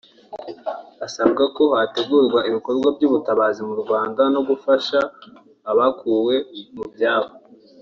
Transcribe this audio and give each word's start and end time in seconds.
asaba 1.05 1.43
ko 1.57 1.63
hategurwa 1.77 2.39
ibikorwa 2.49 2.87
by’ubutabazi 2.95 3.61
mu 3.69 3.75
Rwanda 3.81 4.21
no 4.33 4.41
gufasha 4.49 4.97
abakuwe 5.71 6.35
mu 6.75 6.85
byabo 6.93 7.33